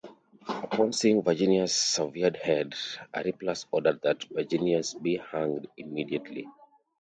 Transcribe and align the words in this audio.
Upon 0.47 0.93
seeing 0.93 1.21
Virginia's 1.21 1.75
severed 1.75 2.35
head, 2.37 2.73
Appius 3.13 3.67
ordered 3.69 4.01
that 4.01 4.23
Virginius 4.31 4.95
be 4.95 5.17
hanged 5.17 5.67
immediately. 5.77 6.47